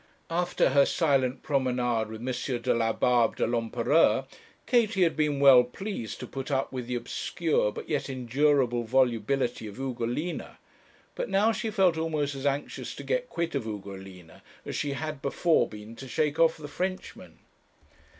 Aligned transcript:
After 0.31 0.69
her 0.71 0.83
silent 0.87 1.43
promenade 1.43 2.07
with 2.09 2.27
M. 2.27 2.61
Delabarbe 2.63 3.35
de 3.35 3.45
l'Empereur, 3.45 4.25
Katie 4.65 5.03
had 5.03 5.15
been 5.15 5.39
well 5.39 5.63
pleased 5.63 6.19
to 6.21 6.25
put 6.25 6.49
up 6.49 6.71
with 6.73 6.87
the 6.87 6.95
obscure 6.95 7.71
but 7.71 7.87
yet 7.87 8.09
endurable 8.09 8.83
volubility 8.83 9.67
of 9.67 9.77
Ugolina; 9.77 10.57
but 11.13 11.29
now 11.29 11.51
she 11.51 11.69
felt 11.69 11.99
almost 11.99 12.33
as 12.33 12.47
anxious 12.47 12.95
to 12.95 13.03
get 13.03 13.29
quit 13.29 13.53
of 13.53 13.67
Ugolina 13.67 14.41
as 14.65 14.75
she 14.75 14.93
had 14.93 15.21
before 15.21 15.69
been 15.69 15.95
to 15.97 16.07
shake 16.07 16.39
off 16.39 16.57
the 16.57 16.67
Frenchman. 16.67 17.37